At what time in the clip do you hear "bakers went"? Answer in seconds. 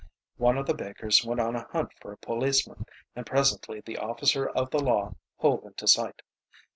0.73-1.39